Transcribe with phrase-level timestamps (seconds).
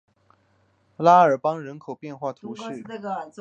[0.97, 2.63] 拉尔邦人口变化图示